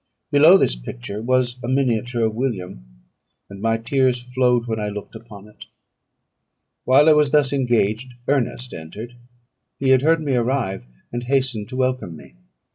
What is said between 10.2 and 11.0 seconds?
me arrive,